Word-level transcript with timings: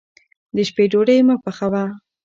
د 0.55 0.57
شپې 0.69 0.85
ډوډۍ 0.91 1.19
مه 1.27 1.35
پخوه. 1.43 1.83